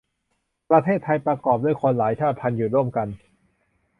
[0.69, 3.07] ประเทศไทย ประกอบด้วยคนหลายชาติพันธุ์อยู่ร่วมกัน